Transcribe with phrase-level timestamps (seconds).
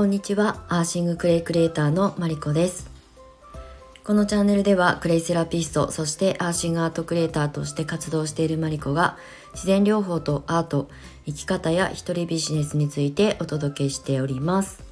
[0.00, 0.64] こんにちは。
[0.70, 2.88] アーシングクレイクリエイターのマリコです。
[4.02, 9.18] このチャンネルではクレイセラピストそしてアーシングアートクリエイターとして活動しているマリコが
[9.52, 10.88] 自然療法とアート
[11.26, 14.82] 生き方や一人ビジネスについてお届けしております。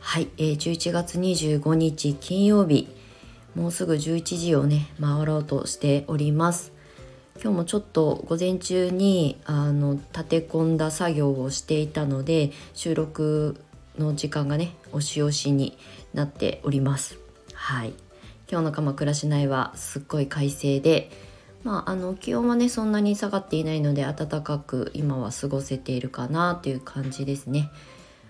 [0.00, 2.88] はい、えー、11月25日金曜日。
[3.54, 6.72] もうすぐ11時をね回ろうとしております。
[7.40, 13.56] 今日もちょっと午前中にあの立て込んだ作業をしていたので収録
[13.98, 15.78] の時間がね押し押しに
[16.12, 17.18] なっております。
[17.54, 17.92] はい。
[18.50, 21.10] 今日の鎌倉市内はすっごい快晴で
[21.64, 27.70] まあ、あの気温はねそんなに下がっていないので暖かく今は過ごせているかなという感じですね。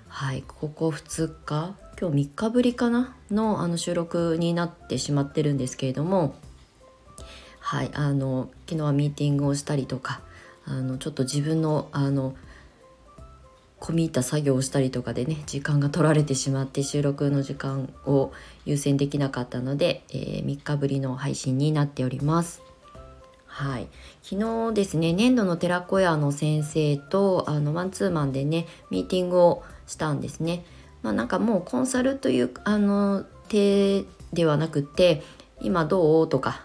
[0.09, 0.45] はい。
[0.47, 6.37] ここ2日今日3日ぶりかなのあの収録になってしまってるんですけれども
[7.59, 7.91] はい。
[7.95, 10.21] あの昨日はミーティングをしたりとか
[10.65, 12.37] あのちょっと自分のあの
[13.85, 18.33] 込み入った作業をしたりとかでね時間が取られてしまって収録の時間を
[18.65, 22.63] 優先できなかったので、えー、3日ぶりの配信になっております。
[23.47, 23.89] はい、
[24.23, 30.65] 昨日ですね粘土の寺子屋の先生とあのマンツーマンでねミーティングをしたんですね。
[31.03, 35.23] まあ、なんかもうコンサルというあの手ではなくて
[35.61, 36.29] 今どう？
[36.29, 36.65] とか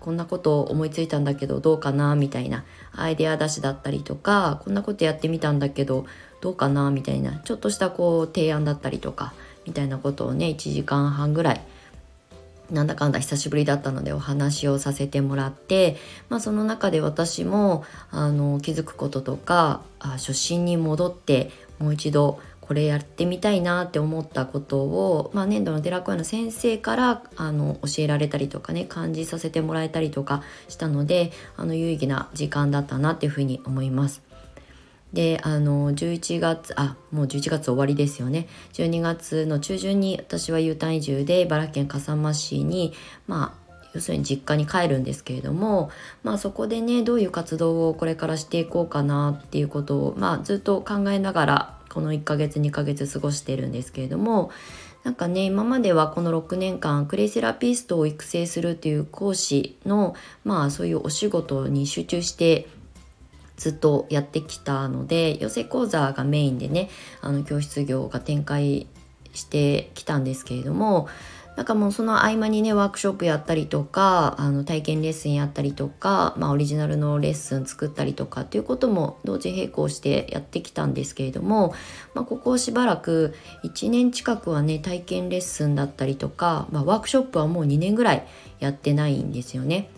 [0.00, 2.16] こんなこと思いついたんだけどどうかな？
[2.16, 6.04] みたいなアイデア出しだったりとかこんなことやってみたんだけど
[6.40, 9.32] どうかなみたいなちょっとしたこう提案だったりとか
[9.66, 11.60] みたいなことをね1時間半ぐらい
[12.70, 15.96] なんだかんだ久しぶりだったのでお話をさせてもらって、
[16.28, 34.27] まあ、その中で私もあの気づくこととかあ初心に戻ってもう一度これやってみたいなって思ったことを、まあ、年度の寺子屋の先生からあの教えられたりとかね感じさせてもらえたりとかしたのであの有意義な時間だったなっていうふうに思います。
[35.12, 38.46] であの11月あもう11月終わりですよね。
[38.74, 42.92] 12月の中旬に私は U ターン移住で茨城県笠間市に
[43.26, 45.90] まあ要するに実家に帰るんですけれども、
[46.22, 54.50] まあ、そこでねどういう活動をこれからしていこうかなっていうことを、まあ、ずっと考えながらこの1ヶ月2ヶ月過ごしてるんですけれども
[55.04, 60.14] なんかね今まではこの6年間クレイセラピストを育成するっていう講師の
[60.44, 62.68] まあそういうお仕事に集中して
[63.58, 66.88] ずっとやってきたので養成講座がメインでね
[67.20, 68.86] あの教室業が展開
[69.34, 71.08] してきたんですけれども
[71.56, 81.74] なんかもうその合間にねワークショップやったりとかあの体験レッスンやったりとか、まあ、オリジナルのレッスン作ったりとかっていうことも同時並行してやってきたんですけれども、
[82.14, 88.24] まあ、ここしばらく1年近くはね体験レッスンだったりとか、まあ、ワークショップはもう2年ぐらい
[88.60, 89.90] やってないんですよね。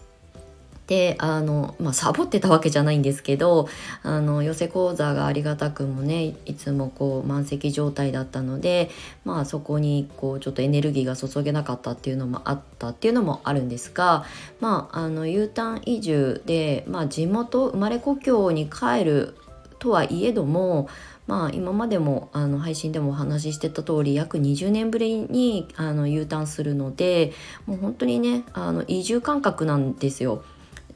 [0.91, 3.69] であの、まあ、サボってたわけじゃないんですけど
[4.03, 8.91] あの寄せ講座がありがたくもねいつもこう満席状態だったので、
[9.25, 14.25] まあ、そこにこうちょっとエネルギーが注げなかったっていうのもあったっていうのもあるんですが、
[14.59, 19.37] まあ、あの U ターン移住で、まあ、地元生まれ故郷に帰る
[19.79, 20.89] とはいえども
[21.29, 27.33] まあ今までもあの配信でもお話ししてた通り約20年ぶりにあの U ターンするので
[27.67, 30.43] もう本当にねあの移住感覚なんですよ。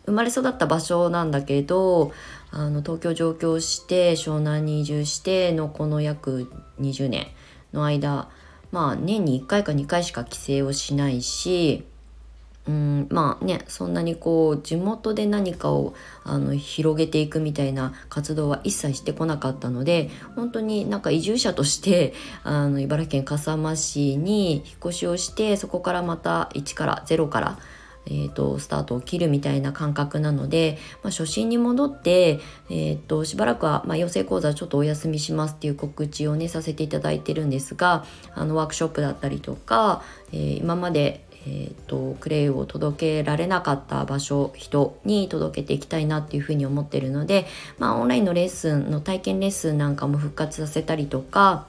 [0.07, 2.13] 生まれ育った場所なんだけど
[2.51, 6.51] あの東京上京して湘南に移住してのこの約
[6.81, 7.27] 20年
[7.73, 8.29] の間
[8.71, 11.85] まあ年に1回か2回しか帰省をしないし
[12.67, 15.95] うんまあねそんなにこう地元で何かを
[16.25, 27.59] あの広げていくみたいな活動は一切してこなかったので本当になんか移住者として あの茨城県笠間市に引っ越しをしてそこからまた1から0から
[28.07, 38.05] えーと、スタートを切るみたいな感覚なので、まあ、初心に戻って、えーと、しばらくは、まあ、養成講座ちょっとお休みしますっていう告知をねさせていただいてるんですが
[38.35, 47.47] あのワークショップだったりとか、えー、今まで、えーと、クレイを届けられなかった場所人に届けていきたいなっていうふうに思ってるので、
[47.79, 51.67] まあ、オンラインのレッスンの体験レッスンなんかも復活させたりとか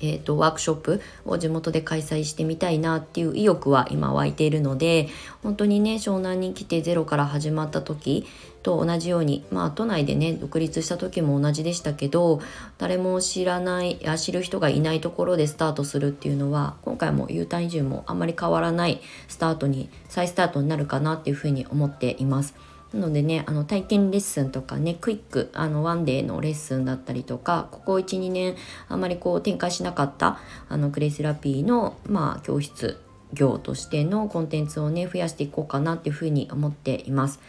[0.00, 5.08] えーと、ワークショップを地元で開催してみたいなっていう意欲は今湧いているので
[5.42, 8.26] 本当にね湘南に来てゼロから始まった時
[8.62, 12.40] と同じようにまあ都内でね独立した時も同じでしたけど
[12.78, 22.54] 誰も知らないや知る人がいないところでスタートするっていうのは今回も U ターン移住もあんまり変わらないスタートに再スタートになるかなっていうふうに思っています。
[22.92, 28.56] なのでねあの体験レッスンとかねクイックあのワンデーのレッスンだったりとかここ12年
[28.88, 30.38] あまりこう展開しなかった
[30.68, 33.00] あのクレイセラピーのまあ教室
[33.32, 37.40] 業としてのコンテンツをね増やしていこうかなっていうふうに思っています。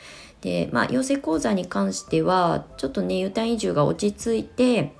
[0.42, 4.94] でまあ養成講座に関してはちょっとね U ターン移住が落ち着いて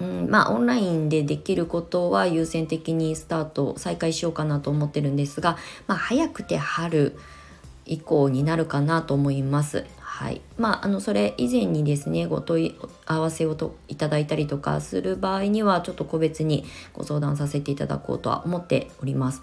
[0.00, 5.56] うんまあ、オンラインでできることは優先的にスタート再開しようかなと思ってるんですが、
[5.86, 7.18] まあ、早くて春
[7.88, 9.84] 以降になるかなと思います。
[9.96, 12.74] はいまあ、あのそれ以前にですねご問い
[13.06, 19.42] 合わせをといただいたりとかする場合にはちょっと個別にご相談させていただこうとは思っております。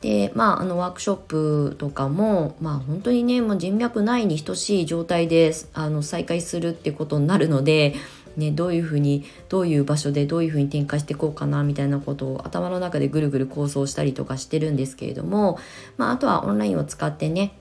[0.00, 7.94] でまああのワークショップとかもまあ本当にねもう人脈ないに等しい状態であの再開するってことになるので
[8.38, 15.58] ね、どういうふうにどういう場所でどういうふうに展開していこうかなみたいなことを頭の中でぐるぐる構想したりとかしてるんですけれども、
[15.96, 17.58] まあ、あとはオンラインを使ってね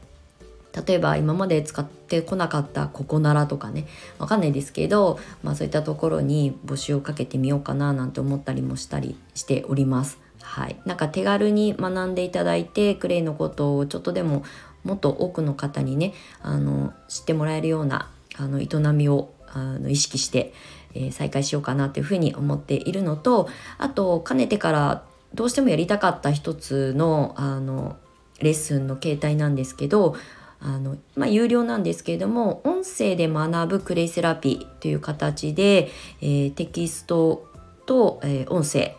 [0.86, 3.88] 例えば今まで使ってこなかったここならとかね
[4.20, 10.20] わかんないですけど、まあ、そういったところに募集をかけてみようかななんて思ったりもしたりしております。
[10.42, 14.44] はい、なんか手軽に学んでいただいてクレイのことをちょっとでも
[14.84, 20.54] もっと多くの方にねあの知ってもらえるようなあの営みをあの意識して、
[20.94, 25.04] えー、再開しようかなというふうに思っているのとあとかねてから
[25.34, 27.98] どうしてもやりたかった一つのあの
[28.40, 30.16] レッスンの形態なんですけど
[30.60, 35.90] あの、まあ、有料なんですけれども音声で学ぶクレイセラピーという形で、
[36.22, 37.48] えー、テキスト
[37.86, 38.96] と、えー、音声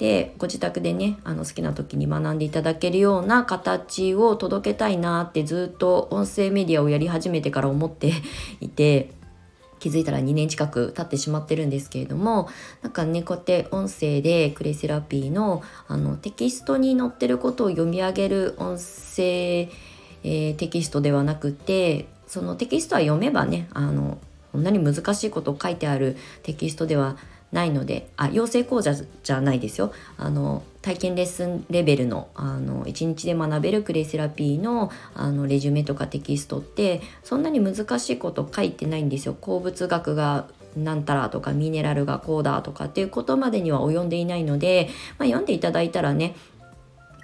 [0.00, 8.14] でご自宅でねあの好きな時に学んでいただけるような形を届けたいなってずっと音声メディアをやり始めてから思って
[8.62, 9.12] いて
[9.78, 12.48] 気づいたら2年近く経ってしまってるんですけれども
[12.80, 19.68] なんかねこうやって音声でクレイセラピーのあのテキストに載ってることを読み上げる音声
[20.22, 24.18] えー、テキストではなくてそのテキストは読めばねあの
[24.52, 27.16] こんなに難しいことを書いてあるテキストでは
[27.52, 39.36] ないのであ養成講座じゃないですよあの体験レッスンレベルのあの1日で学べるクレイセラピーのあのレジュメとかテキストってそんなに難しいこと書いてないんですよ。
[39.38, 40.46] 鉱物学が
[40.76, 44.88] なんたらとかミネラルがこうだとかっていうことまでには及んでいないので、
[45.18, 46.36] まあ、読んでいただいたらね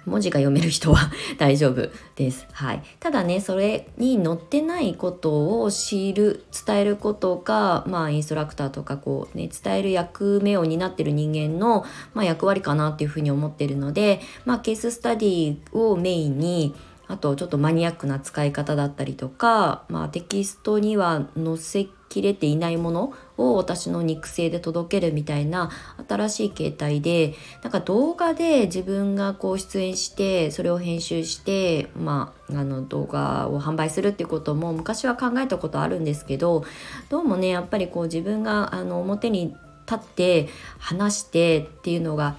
[0.07, 2.47] 文字が読める人は大丈夫です。
[2.53, 2.83] はい。
[2.99, 16.73] ただね、それに載ってないことを知る、伝えることが、まあ、インストラクターとか、こうね、伝える役目を担ってる人間の、まあ、役割かなっていうふうに思ってるので、まあ、ケーススタディをメインに、
[17.09, 25.69] あとちょっとマニアックな使い方だったりとか、まあ、テキストには載せきれていないものを私の肉声で届けるみたいな
[26.07, 36.65] 新しい形態でなんか動画で自分がこう出演してそれを編集して、まあ、あの動画を販売するっていうことも昔は考えたことあるんですけど
[37.09, 39.55] どうもねやっぱりこう自分があの表に
[39.85, 40.49] 立って
[40.79, 42.35] 話してっていうのが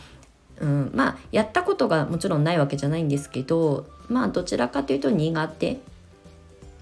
[0.61, 5.81] うん、まあやったことがもちろんないわけじゃないんですけどまあどちらかというと苦手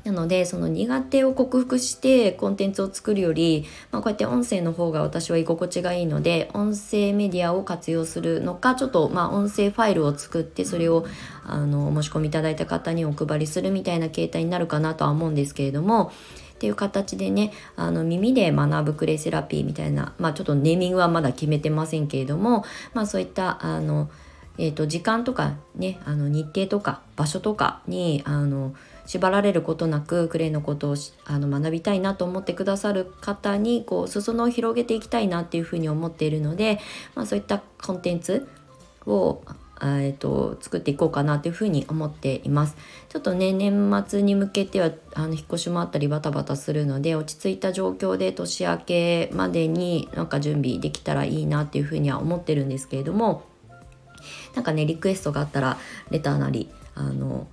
[0.06, 11.06] なのでその苦手を克服してコンテンツを作るより、まあ、こうやって音声の方が私は居心地がいいので音声メディアを活用するのかちょっとまあ音声ファイルを作ってそれを
[11.44, 16.12] あのお申し込みいただいた方にお配りするみたいな形態になるかなとは思うんですけれども
[16.54, 22.64] っていう形でねあの耳で学ぶクレイセラピーみたいなまあちょっとネーミングはまだ決めてませんけれども
[22.94, 24.08] まあそういったあの
[24.58, 28.74] えーと、時間とかねあの日程とか場所とかにあの
[29.06, 36.80] 縛られることなくクレイのことをあの学びたいなと思ってくださる方にこう裾野を広げていきたいなっていうふうに思っているので、
[37.14, 38.48] まあ、そういったコンテンツ
[39.06, 39.40] を
[39.82, 42.76] えーと、作っていこうかなというふうに思っています。
[43.08, 53.44] ちょっとね年末に向けてはあの引っ越しもあったりバタバタするので落ち着いた状況で年明けまでになんか準備できたらいいなっていうふうには思ってるんですけれども
[54.54, 55.78] なんかねリクエストがあったら
[56.10, 57.46] レターなりあの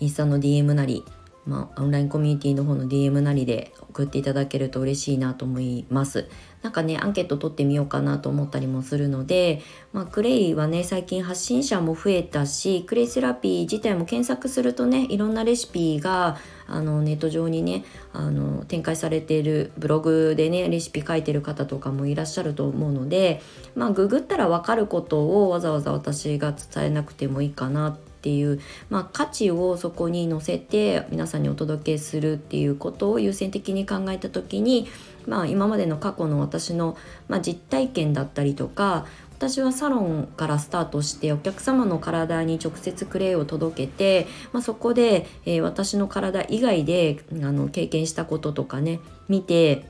[0.00, 1.04] インスタの DM なり
[1.46, 6.28] まあ、オンラインコミュニティの方の DM なりで送っていただけると嬉しいなと思います。
[6.62, 9.62] なんかね、アンケート取ってみようかなと思ったりもするので、
[9.92, 16.36] まあ、クレイはね、最近発信者も増えたし、クレイセラピー自体も検索するとね、いろんなレシピが
[16.66, 23.40] あのネット上にねあの展開されているブログでねレシピ書いてる方とかもいらっしゃると思うので
[23.76, 34.88] まあググったら分かることをわざわざ私が伝えなくてもいいかなってていう、まあ、価値をそこに載せて皆さんにお届けするっていうことを優先的に考えた時に、
[35.28, 36.96] まあ、今までの過去の私の、
[37.28, 39.06] まあ、実体験だったりとか
[39.36, 49.86] 私はサロンからスタートしてお客様の体に直接クレイを届けて、まあ、そこで、えー、私の体以外であの経験したこととかね見て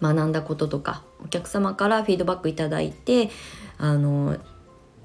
[0.00, 3.28] 学んだこととかお客様からフィードバックいただいて
[3.76, 4.38] あの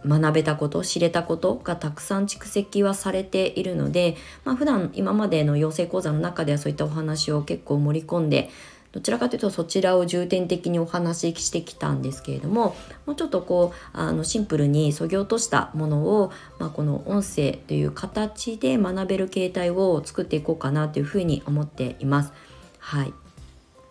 [0.08, 8.50] 学べたこと知れたことがたくさん蓄積はされているので、まあ、普段今までの養成講座の中ではそういったお話を結構盛り込んで
[8.92, 22.32] どちらかというとそちらを重点的にお話ししてきたんですけれどももうちょっとこうあのシンプルにそぎ落としたものを、まあ、この音声という形で学べる形態を作っていこうかなというふうに思っています。
[22.80, 23.25] はい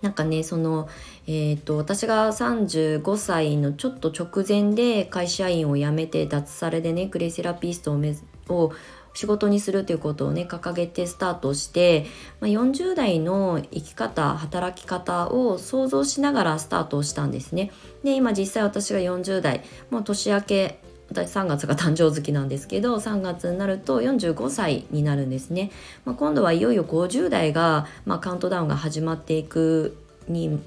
[0.05, 0.87] なんかねその、
[1.27, 8.15] えーと、私が35歳のちょっと直前で会社員を辞めて脱サラでねクレイセラピストをめ
[8.51, 8.71] を
[9.15, 12.05] 仕事にするということをね掲げてスタートして、
[12.41, 17.73] まあ、40代の生き方働き方を想像しながらスタートをしたんですね。
[18.03, 25.71] で今実際私が40代もう年明け私3月が誕生月なんですけど3月になると45歳になるんですね、
[26.05, 29.97] まあ、今度はいよいよ50代が、まあ、カウントダウンが始まっていく
[30.29, 30.61] に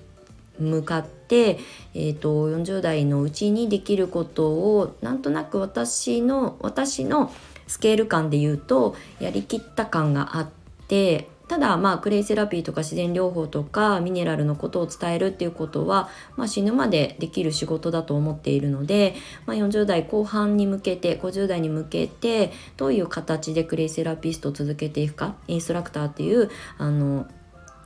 [0.59, 1.59] 向かって、
[1.93, 7.31] えーと、40代のうちにできることをなんとなく私の私の
[7.67, 10.49] スケール感で言うとやりきった感があっ
[10.87, 27.27] てただまあクレイセラピーとか自然療法とかミネラルのことを伝えるっていうことは、まあ、死ぬまでできる仕事だと思っているので、まあ、40代後半に向けて50代に向けてどういう形でクレイセラピストを続けていくかインストラクターっていうあの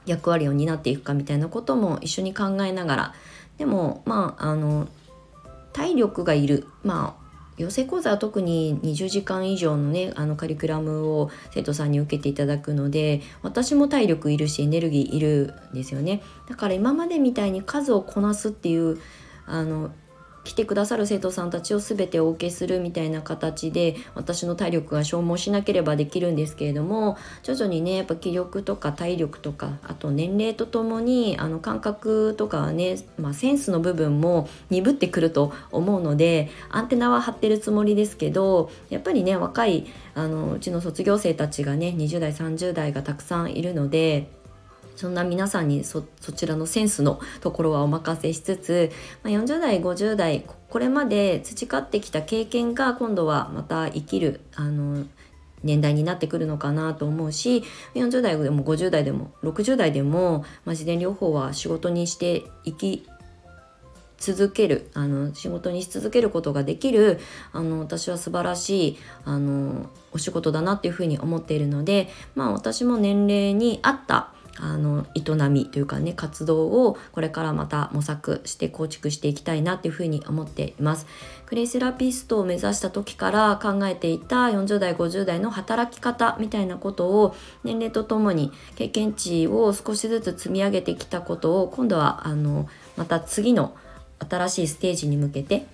[0.06, 3.14] 役割を担っていくかみたいなことも一緒に考えながら。
[3.58, 4.88] でもまああの
[5.72, 6.68] 体力がいる。
[6.84, 7.21] まあ
[7.58, 16.22] 養成講座は特に20時間以上のねあのカリキュラムを生徒さんに受けていただくので私も体力いるしエネルギーいるんですよね。
[16.50, 19.00] だから今までみたいに数をこなすっていう
[19.46, 19.92] あの
[20.44, 44.41] 来てくださる生徒さんたちを全てお受けするみたいな形で私の体力が消耗しなければできるんですけれども徐々にねやっぱ気力とか体力とかあと年齢とともにあの感覚とかはね、まあ、センスの部分も鈍ってくると思うのでアンテナは張ってるつもりですけどやっぱりね若いあのうちの卒業生たちがね20代30代がたくさんいるので。
[44.96, 46.04] そんな皆さんにそ
[46.36, 48.92] ちらのセンスのところはお任せしつつ、
[49.24, 55.06] まあ、40代50代これまで培ってきた経験が今度はまた生きるあの
[55.64, 57.64] 年代になってくるのかなと思うし
[57.96, 63.06] 40代でも50代でも60代でも、まあ、自然療法は仕事にしていき
[64.22, 67.20] 続けるあの仕事にし続けることができる
[67.54, 81.06] あの私は素晴らしいあのお仕事だなっていうふうに思っているのでまあ私も年齢に合ったあの営みというかね活動をこれからまた模索して構築していきたいなっていうふうに思っています。
[81.46, 93.76] クレイセラピストを目指した時から考えていた40代50代の働き方みたいなことを年齢とともに経験値を少しずつ積み上げてきたことを今度はあのまた次の
[94.20, 95.66] 新しいステージに向けて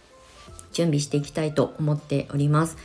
[0.71, 2.77] 準備していきたいと思っております。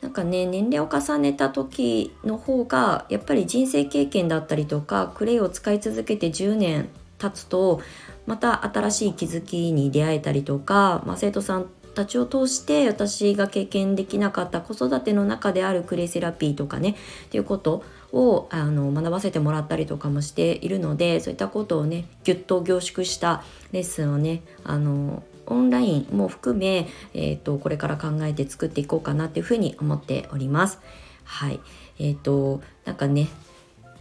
[0.00, 6.88] なんかね年齢を重ねた時の方がやっぱり人生経験だったりとかクレイを使い続けて10年
[7.18, 7.80] 経つと
[8.26, 23.42] また新しい気づきに出会えたりとか、まあ、生徒さんたちを通して私が経験できなかった子育ての中であるクレイセラピーとかねっていうことをあの学ばせてもらったりとかもしているのでそういったことをねぎゅっと凝縮した
[23.72, 30.78] レッスンをねあのオンラインも含め、えーと、これから考えて作っていこうかなっていうふうに思っております。
[31.24, 31.60] はい、
[31.98, 33.28] えっ、ー、となんかね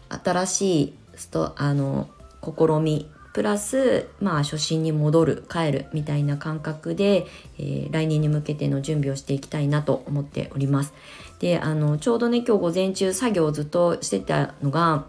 [0.10, 2.10] 新しいストあの
[2.42, 7.28] 試みプラスまあ初心に戻る帰るみたいな感覚で、
[7.58, 10.94] えー、来年に向けての準備をしていきたいなと思っております。
[11.40, 15.06] であのちょうどね今日午前中作業をずっとしてたのが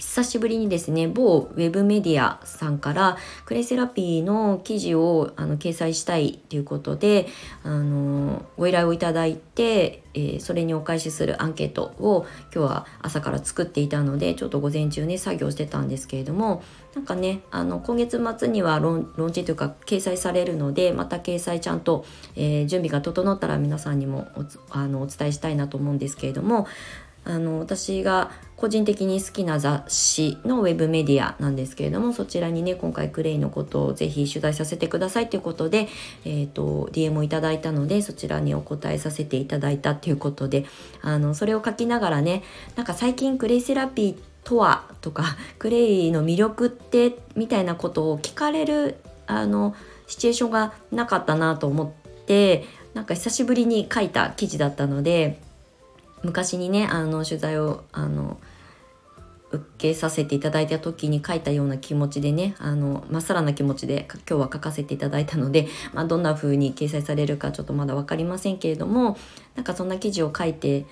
[0.00, 7.26] 久しぶりにですね某ウェブメディアさんからクレセラピーの記事をあの掲載したいということで
[7.62, 16.62] あのご依頼をいただいて、えー、それにお返しするアンケートを今日は朝から作っていたのでちょっと午前中ね作業してたんですけれども
[16.94, 26.66] なんかねあの今月末にはロンロンチというか掲載されるのでまた掲載ちゃんと、えー、準備が整ったら皆さんにもおあのお伝えしたいなと思うんですけれども
[27.30, 35.88] あの私が個人的に好きな雑誌のウェブメディアなんですけれどもそちらにね今回クレイのことをぜひ取材させてくださいということで、
[36.26, 40.66] えーと、DM をいただいたのでそちらにお答えさせていただいたということで
[41.00, 42.42] あのそれを書きながらね
[42.76, 48.96] なんか最近クレイセラピーとはとかクレイの魅力ってみたいなことを聞かれる
[49.26, 49.74] あの
[50.06, 55.40] シチュエーションがなかったなと思ってなんか久しぶりに書いた記事だったので
[56.22, 58.38] 昔にねあの取材をあの
[59.52, 69.16] 受けさせていただいた時に書いたような気持ちでねあのまっさらな気持ちで今日は書かせていただいたので、 まあ、どんな風に掲載されるかちょっとまだ分かりませんけれども
[69.56, 70.86] なんかそんな記事を書いて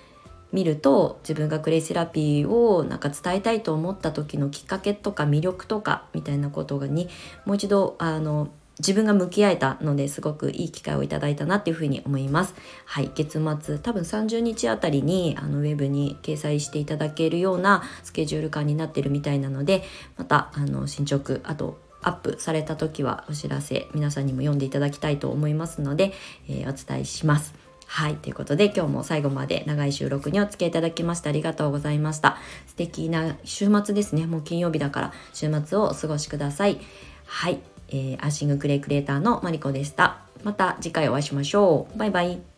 [0.51, 7.09] 見ると自分がクレイセラピーをなんか伝えたいと思った時のきっかけとか魅力とかみたいなことがに
[7.45, 12.55] もう一度あの自分が向き合えたのですごくいい機会をいただいたなっていうふうに思います。
[12.85, 19.83] はい、月末多分30日あたりにあのウェブに掲載していただけるようなスケジュール感になってるみたいなので
[20.17, 26.13] またあの進捗あとアップされた時はお知らせ皆さんにも読んでいただきたいと思いますので、
[26.49, 27.55] えー、お伝えします。
[27.87, 28.17] はい。
[28.17, 32.37] ということで今日も最後まで長い収録にお付き合いいただきましてありがとうございました。
[32.67, 34.27] 素敵な週末ですね。
[34.27, 36.79] もう金曜日だから週末をお過ごしください。
[37.25, 37.78] はい。
[37.89, 40.19] えー、アーシングクレイクレーターのマリコでした。
[40.45, 41.99] また次回お会いしましょう。
[41.99, 42.58] バイバイ。